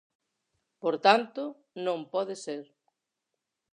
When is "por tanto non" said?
0.81-1.99